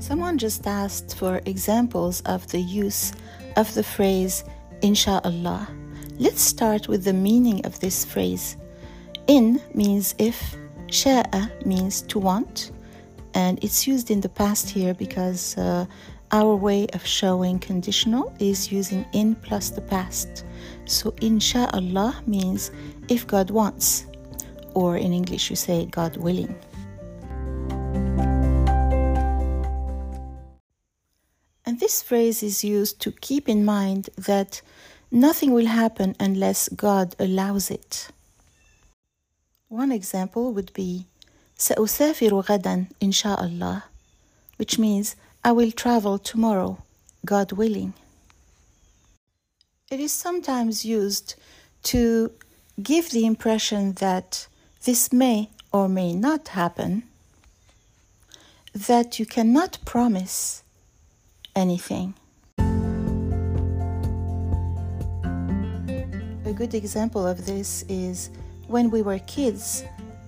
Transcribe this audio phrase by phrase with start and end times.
[0.00, 3.12] Someone just asked for examples of the use
[3.56, 4.44] of the phrase
[4.80, 5.68] Insha'Allah.
[6.18, 8.56] Let's start with the meaning of this phrase.
[9.26, 12.72] In means if, sha'a means to want,
[13.34, 15.84] and it's used in the past here because uh,
[16.32, 20.46] our way of showing conditional is using in plus the past.
[20.86, 22.70] So, insha'Allah means
[23.08, 24.06] if God wants,
[24.72, 26.56] or in English you say God willing.
[31.69, 34.61] And this phrase is used to keep in mind that
[35.11, 38.09] nothing will happen unless God allows it.
[39.67, 41.07] One example would be
[41.57, 43.83] سأسافر غدا إن شاء الله
[44.57, 46.83] which means I will travel tomorrow,
[47.25, 47.93] God willing.
[49.91, 51.35] It is sometimes used
[51.83, 52.31] to
[52.81, 54.47] give the impression that
[54.83, 57.03] this may or may not happen,
[58.73, 60.63] that you cannot promise
[61.54, 62.14] anything.
[66.46, 68.30] A good example of this is
[68.66, 69.84] when we were kids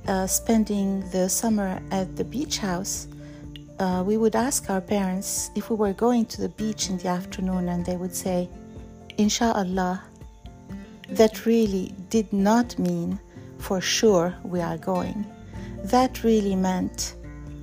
[0.07, 3.09] uh, spending the summer at the beach house.
[3.79, 7.09] Uh, we would ask our parents if we were going to the beach in the
[7.09, 8.49] afternoon, and they would say,
[9.19, 10.01] Insha'Allah.
[11.11, 13.19] That really did not mean
[13.59, 15.27] for sure we are going.
[15.85, 17.17] That really meant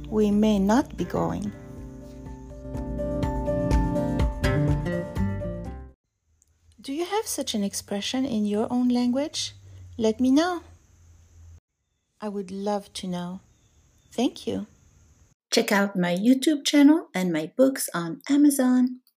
[0.09, 1.51] we may not be going.
[6.81, 9.53] Do you have such an expression in your own language?
[9.97, 10.61] Let me know.
[12.21, 13.41] I would love to know.
[14.13, 14.65] Thank you.
[15.51, 19.01] Check out my YouTube channel and my books on Amazon.